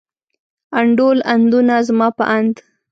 انډول، 0.79 1.17
اندونه، 1.33 1.75
زما 1.87 2.07
په 2.17 2.23
اند. 2.37 2.55